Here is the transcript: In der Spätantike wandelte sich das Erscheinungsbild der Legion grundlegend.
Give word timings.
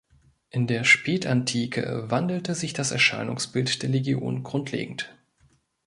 In 0.49 0.65
der 0.65 0.83
Spätantike 0.83 2.09
wandelte 2.09 2.55
sich 2.55 2.73
das 2.73 2.89
Erscheinungsbild 2.89 3.83
der 3.83 3.89
Legion 3.89 4.41
grundlegend. 4.41 5.15